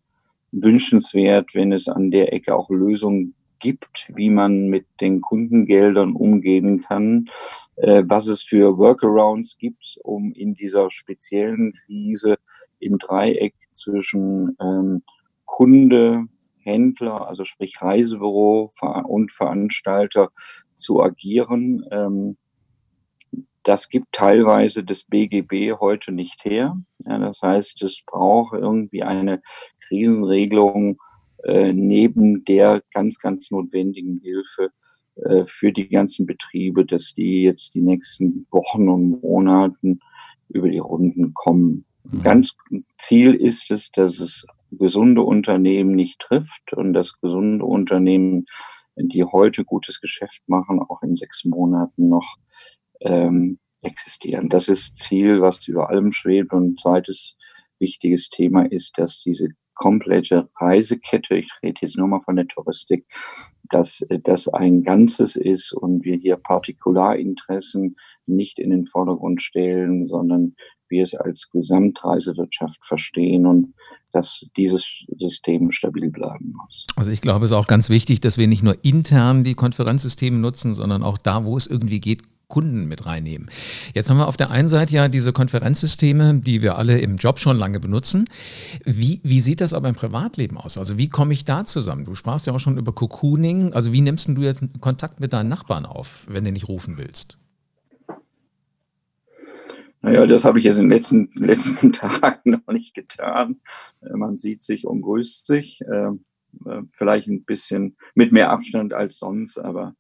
wünschenswert, 0.52 1.56
wenn 1.56 1.72
es 1.72 1.88
an 1.88 2.12
der 2.12 2.34
Ecke 2.34 2.56
auch 2.56 2.70
Lösungen 2.70 3.36
gibt, 3.60 4.12
wie 4.14 4.30
man 4.30 4.68
mit 4.68 4.86
den 5.00 5.22
Kundengeldern 5.22 6.14
umgehen 6.14 6.82
kann, 6.82 7.30
äh, 7.78 8.04
was 8.06 8.28
es 8.28 8.44
für 8.44 8.78
Workarounds 8.78 9.58
gibt, 9.58 9.98
um 10.04 10.34
in 10.34 10.54
dieser 10.54 10.92
speziellen 10.92 11.72
Krise 11.72 12.36
im 12.80 12.98
Dreieck 12.98 13.56
zwischen 13.72 14.58
ähm, 14.60 15.04
Kunde, 15.46 16.26
Händler, 16.64 17.28
also 17.28 17.44
sprich 17.44 17.82
Reisebüro 17.82 18.72
und 19.06 19.32
Veranstalter 19.32 20.30
zu 20.76 21.02
agieren. 21.02 21.86
Ähm, 21.92 22.38
das 23.64 23.90
gibt 23.90 24.12
teilweise 24.12 24.84
das 24.84 25.06
BGB 25.06 25.80
heute 25.80 26.12
nicht 26.12 26.44
her. 26.44 26.78
Ja, 27.06 27.18
das 27.18 27.42
heißt, 27.42 27.82
es 27.82 28.04
braucht 28.06 28.54
irgendwie 28.54 29.04
eine 29.04 29.42
Krisenregelung 29.88 31.00
äh, 31.44 31.74
neben 31.74 32.44
der 32.46 32.84
ganz, 32.92 33.20
ganz 33.20 33.52
notwendigen 33.52 34.20
Hilfe 34.22 34.72
äh, 35.16 35.44
für 35.46 35.72
die 35.72 35.90
ganzen 35.90 36.26
Betriebe, 36.26 36.86
dass 36.86 37.14
die 37.14 37.44
jetzt 37.44 37.74
die 37.76 37.82
nächsten 37.82 38.48
Wochen 38.52 38.90
und 38.90 39.22
Monaten 39.22 40.00
über 40.50 40.70
die 40.70 40.80
Runden 40.80 41.34
kommen. 41.34 41.86
Mhm. 42.04 42.24
Ganz 42.24 42.56
Ziel 42.98 43.34
ist 43.34 43.72
es, 43.72 43.92
dass 43.92 44.20
es 44.20 44.46
gesunde 44.78 45.22
Unternehmen 45.22 45.96
nicht 45.96 46.20
trifft 46.20 46.74
und 46.74 46.94
dass 46.94 47.20
gesunde 47.20 47.66
Unternehmen, 47.66 48.46
die 48.96 49.24
heute 49.24 49.66
gutes 49.66 50.02
Geschäft 50.02 50.42
machen, 50.48 50.80
auch 50.80 51.02
in 51.02 51.18
sechs 51.18 51.46
Monaten 51.46 52.10
noch 52.10 52.38
ähm, 53.02 53.60
existieren. 53.82 54.50
Das 54.50 54.68
ist 54.68 54.98
Ziel, 54.98 55.42
was 55.42 55.68
über 55.68 55.90
allem 55.90 56.12
schwebt. 56.12 56.54
Und 56.54 56.80
zweites 56.80 57.38
wichtiges 57.80 58.30
Thema 58.30 58.64
ist, 58.72 58.98
dass 58.98 59.20
diese 59.20 59.50
komplette 59.76 60.48
Reisekette, 60.60 61.36
ich 61.36 61.52
rede 61.64 61.82
jetzt 61.82 61.98
nur 61.98 62.08
mal 62.08 62.22
von 62.22 62.36
der 62.36 62.48
Touristik, 62.48 63.06
dass 63.70 64.06
das 64.24 64.48
ein 64.48 64.84
Ganzes 64.84 65.36
ist 65.36 65.74
und 65.74 66.04
wir 66.04 66.16
hier 66.16 66.38
Partikularinteressen 66.38 67.96
nicht 68.26 68.60
in 68.60 68.70
den 68.70 68.86
Vordergrund 68.86 69.42
stellen, 69.42 70.04
sondern 70.04 70.56
wir 70.90 71.04
es 71.04 71.16
als 71.16 71.50
Gesamtreisewirtschaft 71.50 72.86
verstehen 72.86 73.48
und 73.48 73.74
dass 74.14 74.46
dieses 74.56 75.04
System 75.18 75.72
stabil 75.72 76.10
bleiben 76.10 76.54
muss. 76.56 76.86
Also 76.96 77.12
ich 77.12 77.22
glaube, 77.22 77.46
es 77.46 77.52
ist 77.52 77.58
auch 77.58 77.68
ganz 77.68 77.90
wichtig, 77.90 78.22
dass 78.22 78.38
wir 78.38 78.48
nicht 78.48 78.64
nur 78.64 78.78
intern 78.84 79.44
die 79.44 79.56
Konferenzsysteme 79.56 80.38
nutzen, 80.38 80.74
sondern 80.74 81.04
auch 81.04 81.18
da, 81.18 81.46
wo 81.46 81.58
es 81.58 81.68
irgendwie 81.68 82.00
geht, 82.00 82.22
Kunden 82.48 82.86
mit 82.86 83.08
reinnehmen. 83.08 83.50
Jetzt 83.96 84.12
haben 84.12 84.18
wir 84.18 84.28
auf 84.28 84.38
der 84.38 84.52
einen 84.52 84.68
Seite 84.68 84.94
ja 84.94 85.08
diese 85.08 85.34
Konferenzsysteme, 85.34 86.36
die 86.38 86.62
wir 86.62 86.78
alle 86.78 87.00
im 87.00 87.18
Job 87.18 87.40
schon 87.40 87.58
lange 87.58 87.80
benutzen. 87.80 88.30
Wie, 88.86 89.20
wie 89.24 89.40
sieht 89.40 89.60
das 89.60 89.74
aber 89.74 89.90
im 89.90 89.96
Privatleben 89.96 90.58
aus? 90.58 90.78
Also 90.78 91.00
wie 91.00 91.10
komme 91.10 91.34
ich 91.34 91.46
da 91.46 91.66
zusammen? 91.66 92.06
Du 92.06 92.14
sprachst 92.14 92.46
ja 92.46 92.54
auch 92.54 92.60
schon 92.60 92.78
über 92.78 92.94
Cocooning. 92.94 93.74
Also 93.74 93.92
wie 93.92 94.02
nimmst 94.02 94.28
du 94.28 94.42
jetzt 94.42 94.64
Kontakt 94.82 95.20
mit 95.20 95.34
deinen 95.34 95.50
Nachbarn 95.50 95.88
auf, 95.88 96.28
wenn 96.30 96.44
du 96.44 96.52
nicht 96.52 96.68
rufen 96.68 96.98
willst? 96.98 97.38
Naja, 100.04 100.26
das 100.26 100.44
habe 100.44 100.58
ich 100.58 100.66
jetzt 100.66 100.76
in 100.76 100.84
den 100.84 100.92
letzten, 100.92 101.32
letzten 101.36 101.94
Tagen 101.94 102.52
noch 102.52 102.74
nicht 102.74 102.94
getan. 102.94 103.62
Äh, 104.02 104.16
man 104.16 104.38
sieht 104.38 104.62
sich 104.62 104.86
und 104.86 105.02
grüßt 105.02 105.48
sich. 105.48 105.82
Ähm, 105.92 106.26
äh, 106.66 106.82
vielleicht 106.92 107.28
ein 107.28 107.46
bisschen 107.46 107.98
mit 108.14 108.32
mehr 108.32 108.52
Abstand 108.52 108.94
als 108.94 109.18
sonst, 109.18 109.58
aber 109.58 109.96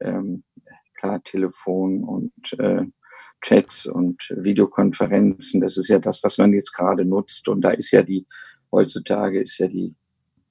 ähm, 0.00 0.44
klar, 0.96 1.22
Telefon 1.22 2.02
und 2.02 2.58
äh, 2.58 2.86
Chats 3.42 3.84
und 3.84 4.34
Videokonferenzen, 4.34 5.60
das 5.60 5.76
ist 5.76 5.88
ja 5.88 5.98
das, 5.98 6.22
was 6.22 6.38
man 6.38 6.54
jetzt 6.54 6.72
gerade 6.72 7.04
nutzt. 7.04 7.46
Und 7.46 7.60
da 7.60 7.70
ist 7.70 7.90
ja 7.90 8.02
die, 8.02 8.26
heutzutage 8.72 9.42
ist 9.42 9.58
ja 9.58 9.68
die, 9.68 9.94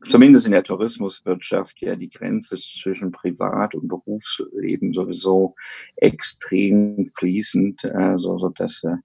zumindest 0.03 0.45
in 0.45 0.51
der 0.51 0.63
Tourismuswirtschaft, 0.63 1.81
ja 1.81 1.95
die 1.95 2.09
Grenze 2.09 2.55
zwischen 2.57 3.11
Privat- 3.11 3.75
und 3.75 3.87
Berufsleben 3.87 4.93
sowieso 4.93 5.55
extrem 5.95 7.07
fließend, 7.17 7.85
also 7.85 8.37
so 8.37 8.49
dass 8.49 8.83
wir, 8.83 8.99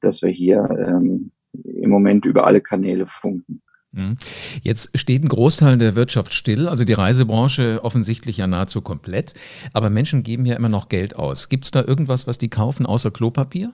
dass 0.00 0.22
wir 0.22 0.30
hier 0.30 0.68
ähm, 0.78 1.30
im 1.64 1.90
Moment 1.90 2.26
über 2.26 2.46
alle 2.46 2.60
Kanäle 2.60 3.06
funken. 3.06 3.62
Mhm. 3.94 4.16
Jetzt 4.62 4.98
steht 4.98 5.22
ein 5.22 5.28
Großteil 5.28 5.78
der 5.78 5.94
Wirtschaft 5.94 6.32
still, 6.32 6.68
also 6.68 6.84
die 6.84 6.92
Reisebranche 6.92 7.80
offensichtlich 7.82 8.38
ja 8.38 8.46
nahezu 8.46 8.80
komplett. 8.80 9.34
Aber 9.72 9.88
Menschen 9.88 10.22
geben 10.22 10.46
ja 10.46 10.56
immer 10.56 10.68
noch 10.68 10.88
Geld 10.88 11.16
aus. 11.16 11.48
Gibt 11.48 11.64
es 11.64 11.70
da 11.70 11.84
irgendwas, 11.84 12.26
was 12.26 12.38
die 12.38 12.50
kaufen 12.50 12.86
außer 12.86 13.10
Klopapier? 13.10 13.72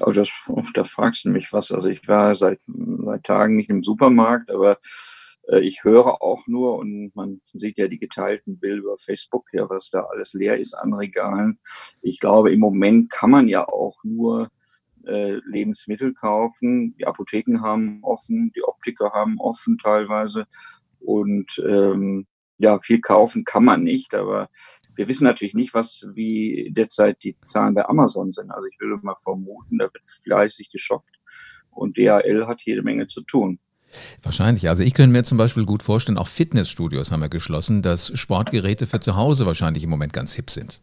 Oh, 0.00 0.10
das, 0.10 0.30
da 0.74 0.84
fragst 0.84 1.24
du 1.24 1.30
mich 1.30 1.52
was. 1.52 1.70
Also 1.70 1.88
ich 1.88 2.06
war 2.08 2.34
seit, 2.34 2.60
seit 2.64 3.24
Tagen 3.24 3.56
nicht 3.56 3.70
im 3.70 3.82
Supermarkt, 3.82 4.50
aber 4.50 4.78
äh, 5.48 5.60
ich 5.60 5.84
höre 5.84 6.22
auch 6.22 6.46
nur 6.46 6.78
und 6.78 7.14
man 7.14 7.40
sieht 7.52 7.78
ja 7.78 7.88
die 7.88 7.98
geteilten 7.98 8.58
Bilder 8.58 8.82
über 8.82 8.96
Facebook, 8.98 9.46
ja, 9.52 9.68
was 9.68 9.90
da 9.90 10.04
alles 10.04 10.32
leer 10.32 10.58
ist 10.58 10.74
an 10.74 10.94
Regalen. 10.94 11.58
Ich 12.00 12.20
glaube, 12.20 12.52
im 12.52 12.60
Moment 12.60 13.10
kann 13.10 13.30
man 13.30 13.48
ja 13.48 13.68
auch 13.68 14.02
nur 14.04 14.50
äh, 15.06 15.40
Lebensmittel 15.46 16.14
kaufen. 16.14 16.96
Die 16.96 17.06
Apotheken 17.06 17.60
haben 17.60 17.98
offen, 18.02 18.52
die 18.54 18.64
Optiker 18.64 19.10
haben 19.12 19.38
offen 19.38 19.78
teilweise. 19.78 20.46
Und 21.00 21.62
ähm, 21.66 22.26
ja, 22.58 22.78
viel 22.78 23.00
kaufen 23.00 23.44
kann 23.44 23.64
man 23.64 23.82
nicht, 23.82 24.14
aber 24.14 24.48
wir 25.02 25.08
wissen 25.08 25.24
natürlich 25.24 25.54
nicht, 25.54 25.74
was 25.74 26.06
wie 26.14 26.70
derzeit 26.70 27.24
die 27.24 27.36
Zahlen 27.44 27.74
bei 27.74 27.84
Amazon 27.88 28.32
sind. 28.32 28.52
Also 28.52 28.68
ich 28.68 28.78
würde 28.78 29.04
mal 29.04 29.16
vermuten, 29.16 29.78
da 29.78 29.86
wird 29.86 30.06
fleißig 30.22 30.70
geshoppt 30.70 31.18
und 31.72 31.96
DHL 31.96 32.46
hat 32.46 32.60
jede 32.62 32.82
Menge 32.82 33.08
zu 33.08 33.22
tun. 33.22 33.58
Wahrscheinlich. 34.22 34.68
Also 34.68 34.84
ich 34.84 34.94
könnte 34.94 35.10
mir 35.10 35.24
zum 35.24 35.38
Beispiel 35.38 35.64
gut 35.64 35.82
vorstellen, 35.82 36.18
auch 36.18 36.28
Fitnessstudios 36.28 37.10
haben 37.10 37.20
wir 37.20 37.28
geschlossen, 37.28 37.82
dass 37.82 38.16
Sportgeräte 38.16 38.86
für 38.86 39.00
zu 39.00 39.16
Hause 39.16 39.44
wahrscheinlich 39.44 39.82
im 39.82 39.90
Moment 39.90 40.12
ganz 40.12 40.34
hip 40.34 40.50
sind. 40.50 40.82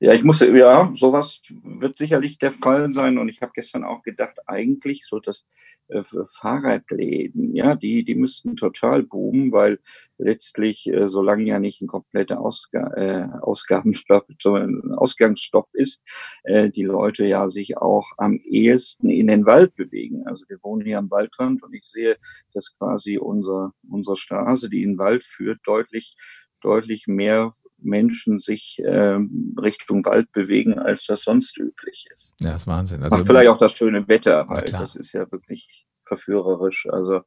Ja, 0.00 0.12
ich 0.12 0.24
muss, 0.24 0.40
ja, 0.40 0.90
sowas 0.94 1.42
wird 1.62 1.96
sicherlich 1.98 2.38
der 2.38 2.50
Fall 2.50 2.92
sein. 2.92 3.18
Und 3.18 3.28
ich 3.28 3.40
habe 3.42 3.52
gestern 3.54 3.84
auch 3.84 4.02
gedacht, 4.02 4.36
eigentlich 4.46 5.06
so 5.06 5.20
das 5.20 5.46
äh, 5.88 6.02
Fahrradläden, 6.02 7.54
ja, 7.54 7.74
die, 7.74 8.04
die 8.04 8.14
müssten 8.14 8.56
total 8.56 9.02
boomen, 9.02 9.52
weil 9.52 9.78
letztlich, 10.18 10.86
äh, 10.88 11.08
solange 11.08 11.44
ja 11.44 11.58
nicht 11.58 11.80
ein 11.80 11.86
kompletter 11.86 12.40
Ausga 12.40 12.92
äh, 12.94 13.28
Ausgabenstopp, 13.40 14.26
so 14.40 14.54
ein 14.54 14.92
Ausgangsstopp 14.92 15.68
ist, 15.72 16.02
äh, 16.42 16.70
die 16.70 16.84
Leute 16.84 17.26
ja 17.26 17.48
sich 17.48 17.78
auch 17.78 18.10
am 18.16 18.38
ehesten 18.38 19.10
in 19.10 19.28
den 19.28 19.46
Wald 19.46 19.74
bewegen. 19.74 20.26
Also 20.26 20.44
wir 20.48 20.58
wohnen 20.62 20.84
hier 20.84 20.98
am 20.98 21.10
Waldrand 21.10 21.62
und 21.62 21.72
ich 21.74 21.84
sehe, 21.84 22.16
dass 22.52 22.76
quasi 22.76 23.18
unser, 23.18 23.72
unsere 23.88 24.16
Straße, 24.16 24.68
die 24.68 24.82
in 24.82 24.92
den 24.92 24.98
Wald 24.98 25.24
führt, 25.24 25.60
deutlich 25.64 26.16
deutlich 26.64 27.06
mehr 27.06 27.52
Menschen 27.78 28.38
sich 28.38 28.80
ähm, 28.84 29.54
Richtung 29.60 30.04
Wald 30.04 30.32
bewegen, 30.32 30.78
als 30.78 31.06
das 31.06 31.22
sonst 31.22 31.56
üblich 31.58 32.06
ist. 32.12 32.34
Ja, 32.40 32.52
das 32.52 32.62
ist 32.62 32.66
Wahnsinn. 32.66 33.02
Also, 33.02 33.16
Macht 33.16 33.26
vielleicht 33.26 33.48
auch 33.48 33.58
das 33.58 33.72
schöne 33.72 34.08
Wetter, 34.08 34.48
weil 34.48 34.64
das 34.64 34.96
ist 34.96 35.12
ja 35.12 35.30
wirklich 35.30 35.86
verführerisch, 36.04 36.86
also 36.90 37.20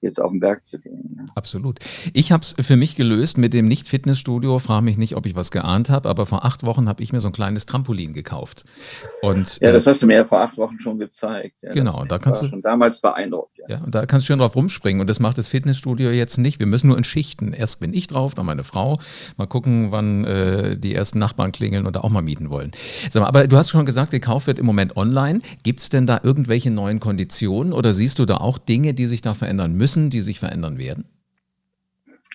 jetzt 0.00 0.20
auf 0.20 0.30
den 0.30 0.40
Berg 0.40 0.64
zu 0.64 0.78
gehen. 0.78 1.16
Ne? 1.16 1.26
Absolut. 1.34 1.78
Ich 2.12 2.32
habe 2.32 2.42
es 2.42 2.54
für 2.66 2.76
mich 2.76 2.96
gelöst 2.96 3.38
mit 3.38 3.52
dem 3.54 3.66
Nicht-Fitnessstudio. 3.68 4.58
Frage 4.58 4.84
mich 4.84 4.98
nicht, 4.98 5.16
ob 5.16 5.26
ich 5.26 5.34
was 5.34 5.50
geahnt 5.50 5.90
habe, 5.90 6.08
aber 6.08 6.26
vor 6.26 6.44
acht 6.44 6.64
Wochen 6.64 6.88
habe 6.88 7.02
ich 7.02 7.12
mir 7.12 7.20
so 7.20 7.28
ein 7.28 7.32
kleines 7.32 7.66
Trampolin 7.66 8.12
gekauft. 8.12 8.64
Und, 9.22 9.58
ja, 9.60 9.72
das 9.72 9.86
äh, 9.86 9.90
hast 9.90 10.02
du 10.02 10.06
mir 10.06 10.16
ja 10.16 10.24
vor 10.24 10.40
acht 10.40 10.56
Wochen 10.58 10.78
schon 10.80 10.98
gezeigt. 10.98 11.62
Ja, 11.62 11.72
genau, 11.72 12.04
da 12.04 12.18
kannst 12.18 12.42
du 12.42 12.46
schon 12.46 12.62
damals 12.62 13.00
beeindruckt. 13.00 13.58
Ja. 13.58 13.76
ja, 13.76 13.84
und 13.84 13.94
da 13.94 14.06
kannst 14.06 14.26
du 14.26 14.32
schön 14.32 14.38
drauf 14.38 14.56
rumspringen 14.56 15.00
und 15.00 15.08
das 15.08 15.20
macht 15.20 15.38
das 15.38 15.48
Fitnessstudio 15.48 16.10
jetzt 16.10 16.38
nicht. 16.38 16.60
Wir 16.60 16.66
müssen 16.66 16.88
nur 16.88 16.98
in 16.98 17.04
Schichten. 17.04 17.52
Erst 17.52 17.80
bin 17.80 17.94
ich 17.94 18.06
drauf, 18.06 18.34
dann 18.34 18.46
meine 18.46 18.64
Frau. 18.64 19.00
Mal 19.36 19.46
gucken, 19.46 19.92
wann 19.92 20.24
äh, 20.24 20.76
die 20.76 20.94
ersten 20.94 21.18
Nachbarn 21.18 21.52
klingeln 21.52 21.86
und 21.86 21.96
da 21.96 22.00
auch 22.00 22.10
mal 22.10 22.22
mieten 22.22 22.50
wollen. 22.50 22.72
Mal, 23.14 23.26
aber 23.26 23.46
du 23.46 23.56
hast 23.56 23.70
schon 23.70 23.84
gesagt, 23.84 24.12
der 24.12 24.20
Kauf 24.20 24.46
wird 24.46 24.58
im 24.58 24.66
Moment 24.66 24.96
online. 24.96 25.40
Gibt 25.62 25.80
es 25.80 25.88
denn 25.88 26.06
da 26.06 26.20
irgendwelche 26.22 26.70
neuen 26.70 27.00
Konditionen 27.00 27.72
oder 27.72 27.92
siehst 27.92 28.09
Siehst 28.10 28.18
du 28.18 28.24
da 28.24 28.38
auch 28.38 28.58
Dinge, 28.58 28.92
die 28.92 29.06
sich 29.06 29.20
da 29.20 29.34
verändern 29.34 29.74
müssen, 29.74 30.10
die 30.10 30.20
sich 30.20 30.40
verändern 30.40 30.78
werden? 30.78 31.04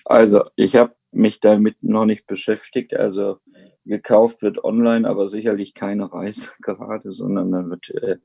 Also, 0.05 0.45
ich 0.55 0.77
habe 0.77 0.95
mich 1.11 1.41
damit 1.41 1.83
noch 1.83 2.05
nicht 2.05 2.27
beschäftigt. 2.27 2.95
Also, 2.95 3.39
gekauft 3.83 4.41
wird 4.41 4.63
online, 4.63 5.05
aber 5.05 5.27
sicherlich 5.27 5.73
keine 5.73 6.13
Reise 6.13 6.51
gerade, 6.61 7.11
sondern 7.11 7.51
dann 7.51 7.69
wird, 7.69 7.89
äh, 7.89 8.15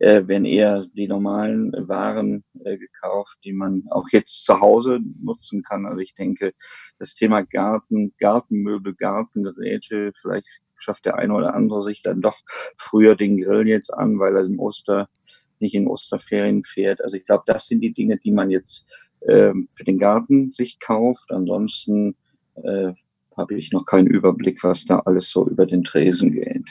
äh, 0.00 0.26
wenn 0.26 0.44
eher 0.44 0.84
die 0.92 1.06
normalen 1.06 1.70
Waren 1.86 2.42
äh, 2.64 2.76
gekauft, 2.76 3.38
die 3.44 3.52
man 3.52 3.84
auch 3.90 4.08
jetzt 4.10 4.44
zu 4.44 4.58
Hause 4.58 4.98
nutzen 5.22 5.62
kann. 5.62 5.86
Also 5.86 6.00
ich 6.00 6.16
denke, 6.16 6.54
das 6.98 7.14
Thema 7.14 7.42
Garten, 7.42 8.14
Gartenmöbel, 8.18 8.96
Gartengeräte, 8.96 10.10
vielleicht 10.20 10.48
schafft 10.76 11.04
der 11.04 11.14
eine 11.18 11.34
oder 11.34 11.54
andere 11.54 11.84
sich 11.84 12.02
dann 12.02 12.20
doch 12.20 12.40
früher 12.76 13.14
den 13.14 13.36
Grill 13.36 13.68
jetzt 13.68 13.94
an, 13.94 14.18
weil 14.18 14.34
er 14.34 14.44
im 14.44 14.58
Oster 14.58 15.08
nicht 15.64 15.74
in 15.74 15.88
Osterferien 15.88 16.62
fährt. 16.62 17.02
Also 17.02 17.16
ich 17.16 17.26
glaube, 17.26 17.44
das 17.46 17.66
sind 17.66 17.80
die 17.80 17.92
Dinge, 17.92 18.18
die 18.18 18.30
man 18.30 18.50
jetzt 18.50 18.86
ähm, 19.28 19.68
für 19.72 19.84
den 19.84 19.98
Garten 19.98 20.52
sich 20.52 20.78
kauft. 20.78 21.32
Ansonsten 21.32 22.14
äh, 22.62 22.92
habe 23.36 23.54
ich 23.54 23.72
noch 23.72 23.84
keinen 23.84 24.06
Überblick, 24.06 24.62
was 24.62 24.84
da 24.84 25.00
alles 25.00 25.30
so 25.30 25.48
über 25.48 25.66
den 25.66 25.82
Tresen 25.82 26.32
geht. 26.32 26.62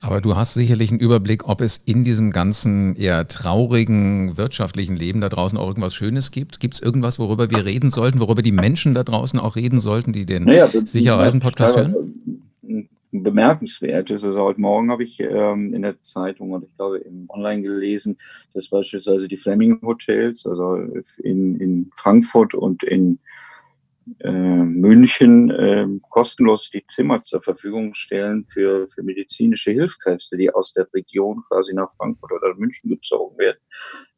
Aber 0.00 0.20
du 0.20 0.36
hast 0.36 0.54
sicherlich 0.54 0.90
einen 0.90 1.00
Überblick, 1.00 1.48
ob 1.48 1.60
es 1.60 1.78
in 1.78 2.04
diesem 2.04 2.30
ganzen 2.30 2.94
eher 2.96 3.26
traurigen 3.26 4.36
wirtschaftlichen 4.36 4.96
Leben 4.96 5.20
da 5.20 5.28
draußen 5.28 5.58
auch 5.58 5.68
irgendwas 5.68 5.94
Schönes 5.94 6.30
gibt. 6.30 6.60
Gibt 6.60 6.74
es 6.74 6.82
irgendwas, 6.82 7.18
worüber 7.18 7.50
wir 7.50 7.64
reden 7.64 7.90
sollten, 7.90 8.20
worüber 8.20 8.42
die 8.42 8.52
Menschen 8.52 8.92
da 8.92 9.02
draußen 9.02 9.38
auch 9.38 9.56
reden 9.56 9.80
sollten, 9.80 10.12
die 10.12 10.26
den 10.26 10.44
naja, 10.44 10.68
Sicherreisen-Podcast 10.68 11.76
hören? 11.76 11.94
Bemerkenswert 13.12 14.10
ist. 14.10 14.24
Also 14.24 14.40
heute 14.40 14.60
Morgen 14.60 14.90
habe 14.90 15.02
ich 15.02 15.20
ähm, 15.20 15.74
in 15.74 15.82
der 15.82 16.00
Zeitung 16.02 16.52
und 16.52 16.64
ich 16.64 16.76
glaube 16.76 16.98
im 16.98 17.26
Online 17.28 17.62
gelesen, 17.62 18.18
dass 18.54 18.68
beispielsweise 18.68 19.28
die 19.28 19.36
Fleming 19.36 19.80
Hotels, 19.82 20.46
also 20.46 20.76
in, 21.18 21.56
in 21.56 21.90
Frankfurt 21.94 22.54
und 22.54 22.82
in 22.82 23.18
äh, 24.20 24.30
München 24.30 25.50
äh, 25.50 25.86
kostenlos 26.08 26.70
die 26.70 26.84
Zimmer 26.86 27.20
zur 27.20 27.42
Verfügung 27.42 27.94
stellen 27.94 28.44
für, 28.44 28.86
für 28.86 29.02
medizinische 29.02 29.72
Hilfskräfte, 29.72 30.36
die 30.36 30.52
aus 30.52 30.72
der 30.72 30.88
Region 30.94 31.42
quasi 31.48 31.74
nach 31.74 31.90
Frankfurt 31.96 32.32
oder 32.32 32.54
München 32.54 32.90
gezogen 32.90 33.38
werden. 33.38 33.58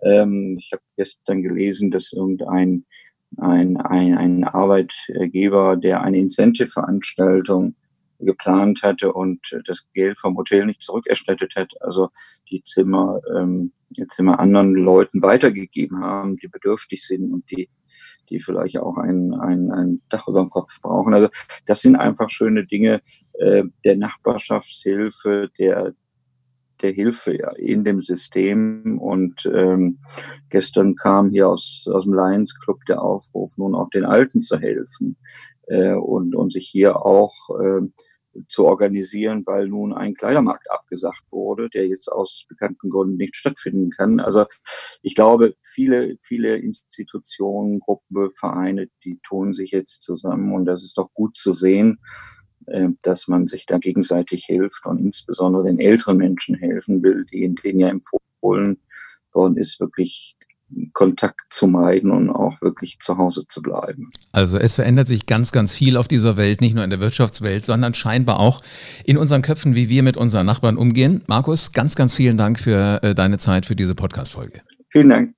Ähm, 0.03 0.57
ich 0.59 0.71
habe 0.73 0.83
gestern 0.97 1.43
gelesen, 1.43 1.91
dass 1.91 2.13
irgendein 2.13 2.85
ein, 3.39 3.79
ein, 3.79 4.17
ein 4.17 4.45
Arbeitgeber, 4.45 5.77
der 5.77 6.03
eine 6.03 6.19
Incentive-Veranstaltung 6.19 7.75
geplant 8.25 8.83
hatte 8.83 9.13
und 9.13 9.57
das 9.67 9.87
Geld 9.93 10.19
vom 10.19 10.37
Hotel 10.37 10.67
nicht 10.67 10.83
zurückerstattet 10.83 11.55
hat, 11.57 11.71
also 11.81 12.09
die 12.51 12.63
Zimmer, 12.63 13.21
ähm, 13.35 13.73
die 13.91 14.07
Zimmer 14.07 14.41
anderen 14.41 14.75
Leuten 14.75 15.23
weitergegeben 15.23 16.01
haben, 16.03 16.37
die 16.37 16.49
bedürftig 16.49 17.05
sind 17.05 17.33
und 17.33 17.51
die 17.51 17.69
die 18.31 18.41
vielleicht 18.41 18.79
auch 18.79 18.97
ein, 18.97 19.35
ein, 19.35 19.71
ein 19.71 20.01
Dach 20.09 20.27
über 20.27 20.41
dem 20.41 20.49
Kopf 20.49 20.81
brauchen. 20.81 21.13
Also 21.13 21.29
das 21.67 21.81
sind 21.81 21.97
einfach 21.97 22.31
schöne 22.31 22.65
Dinge 22.65 23.03
äh, 23.35 23.65
der 23.85 23.97
Nachbarschaftshilfe, 23.97 25.51
der 25.59 25.95
der 26.83 26.93
Hilfe 26.93 27.37
ja, 27.37 27.51
in 27.53 27.85
dem 27.85 28.03
System. 28.03 28.99
Und 29.01 29.49
ähm, 29.53 30.01
gestern 30.51 30.97
kam 30.97 31.31
hier 31.31 31.49
aus, 31.49 31.87
aus 31.91 32.05
dem 32.05 32.15
Lions 32.15 32.59
Club 32.59 32.81
der 32.89 33.01
Aufruf, 33.01 33.57
nun 33.57 33.75
auch 33.75 33.89
den 33.91 34.05
Alten 34.05 34.41
zu 34.41 34.59
helfen 34.59 35.17
äh, 35.69 35.95
und, 35.95 36.35
und 36.35 36.53
sich 36.53 36.69
hier 36.69 37.05
auch 37.05 37.33
äh, 37.61 37.87
zu 38.49 38.65
organisieren, 38.67 39.43
weil 39.47 39.69
nun 39.69 39.93
ein 39.93 40.15
Kleidermarkt 40.15 40.71
abgesagt 40.71 41.31
wurde, 41.31 41.69
der 41.71 41.87
jetzt 41.87 42.09
aus 42.09 42.45
bekannten 42.49 42.91
Gründen 42.91 43.17
nicht 43.17 43.37
stattfinden 43.37 43.91
kann. 43.91 44.21
Also 44.21 44.47
ich 45.03 45.15
glaube, 45.15 45.55
viele, 45.63 46.17
viele 46.21 46.57
Institutionen, 46.57 47.81
Gruppen, 47.81 48.31
Vereine, 48.31 48.89
die 49.05 49.19
tun 49.23 49.55
sich 49.55 49.71
jetzt 49.71 50.03
zusammen 50.03 50.53
und 50.53 50.65
das 50.65 50.83
ist 50.83 50.99
doch 50.99 51.13
gut 51.15 51.37
zu 51.37 51.53
sehen, 51.53 51.99
äh, 52.67 52.89
dass 53.03 53.29
man 53.29 53.47
sich 53.47 53.67
da 53.67 53.79
gegenseitig 53.79 54.45
hilft 54.45 54.87
und 54.87 54.99
insbesondere 54.99 55.65
den 55.65 55.79
älteren 55.79 56.17
Menschen 56.17 56.55
helfen 56.55 57.03
will, 57.03 57.27
die, 57.33 57.55
denen 57.55 57.81
ja 57.81 57.89
empfohlen 57.89 58.79
worden 59.33 59.57
ist, 59.57 59.81
wirklich 59.81 60.37
Kontakt 60.93 61.41
zu 61.51 61.67
meiden 61.67 62.11
und 62.11 62.31
auch 62.31 62.61
wirklich 62.61 62.99
zu 63.01 63.19
Hause 63.19 63.47
zu 63.47 63.63
bleiben. 63.63 64.11
Also 64.33 64.59
es 64.59 64.77
verändert 64.77 65.09
sich 65.09 65.27
ganz, 65.27 65.53
ganz 65.53 65.75
viel 65.75 65.97
auf 65.97 66.09
dieser 66.09 66.37
Welt, 66.37 66.61
nicht 66.61 66.75
nur 66.75 66.85
in 66.85 66.91
der 66.91 67.01
Wirtschaftswelt, 67.01 67.67
sondern 67.67 67.95
scheinbar 67.95 68.41
auch 68.41 68.61
in 69.05 69.17
unseren 69.17 69.43
Köpfen, 69.43 69.75
wie 69.75 69.89
wir 69.89 70.03
mit 70.03 70.17
unseren 70.17 70.47
Nachbarn 70.47 70.77
umgehen. 70.77 71.23
Markus, 71.27 71.73
ganz, 71.73 71.97
ganz 71.97 72.15
vielen 72.15 72.37
Dank 72.37 72.59
für 72.59 73.03
äh, 73.03 73.15
deine 73.15 73.39
Zeit 73.39 73.67
für 73.67 73.77
diese 73.77 73.95
Podcast-Folge. 73.95 74.63
Vielen 74.89 75.09
Dank. 75.09 75.35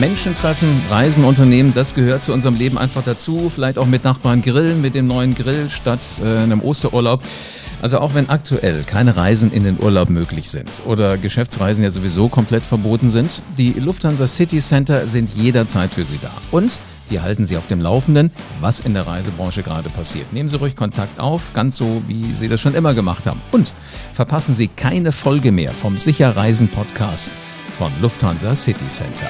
Menschen 0.00 0.34
treffen, 0.36 0.80
Reisen 0.90 1.24
unternehmen, 1.24 1.72
das 1.74 1.94
gehört 1.94 2.22
zu 2.22 2.32
unserem 2.32 2.54
Leben 2.54 2.78
einfach 2.78 3.02
dazu. 3.02 3.48
Vielleicht 3.48 3.78
auch 3.78 3.86
mit 3.86 4.04
Nachbarn 4.04 4.42
grillen, 4.42 4.80
mit 4.80 4.94
dem 4.94 5.08
neuen 5.08 5.34
Grill 5.34 5.70
statt 5.70 6.20
äh, 6.22 6.38
einem 6.38 6.60
Osterurlaub. 6.62 7.22
Also 7.80 7.98
auch 8.00 8.14
wenn 8.14 8.28
aktuell 8.28 8.84
keine 8.84 9.16
Reisen 9.16 9.52
in 9.52 9.64
den 9.64 9.80
Urlaub 9.80 10.10
möglich 10.10 10.50
sind 10.50 10.82
oder 10.86 11.16
Geschäftsreisen 11.16 11.84
ja 11.84 11.90
sowieso 11.90 12.28
komplett 12.28 12.64
verboten 12.64 13.10
sind, 13.10 13.42
die 13.56 13.72
Lufthansa 13.72 14.26
City 14.26 14.58
Center 14.58 15.06
sind 15.06 15.30
jederzeit 15.34 15.94
für 15.94 16.04
Sie 16.04 16.18
da. 16.20 16.30
Und 16.50 16.80
die 17.10 17.20
halten 17.20 17.46
Sie 17.46 17.56
auf 17.56 17.66
dem 17.66 17.80
Laufenden, 17.80 18.30
was 18.60 18.80
in 18.80 18.94
der 18.94 19.06
Reisebranche 19.06 19.62
gerade 19.62 19.90
passiert. 19.90 20.32
Nehmen 20.32 20.48
Sie 20.48 20.56
ruhig 20.56 20.76
Kontakt 20.76 21.20
auf, 21.20 21.52
ganz 21.54 21.76
so, 21.76 22.02
wie 22.06 22.34
Sie 22.34 22.48
das 22.48 22.60
schon 22.60 22.74
immer 22.74 22.94
gemacht 22.94 23.26
haben. 23.26 23.40
Und 23.52 23.74
verpassen 24.12 24.54
Sie 24.54 24.68
keine 24.68 25.12
Folge 25.12 25.52
mehr 25.52 25.72
vom 25.72 25.98
Sicher 25.98 26.36
Reisen 26.36 26.68
Podcast 26.68 27.36
von 27.78 27.92
Lufthansa 28.00 28.54
City 28.54 28.88
Center. 28.88 29.26